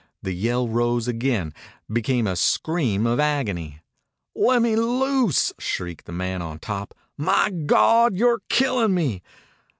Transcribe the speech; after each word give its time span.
The 0.23 0.33
yell 0.33 0.67
rose 0.67 1.07
again, 1.07 1.53
became 1.87 2.25
a 2.25 2.35
scream 2.35 3.05
of 3.05 3.19
agony. 3.19 3.81
"Lemme 4.33 4.75
loose!" 4.75 5.53
shrieked 5.59 6.07
the 6.07 6.11
man 6.11 6.41
on 6.41 6.57
top. 6.57 6.95
"My 7.17 7.51
Gawd, 7.51 8.15
you're 8.15 8.41
killin' 8.49 8.95
me!" 8.95 9.21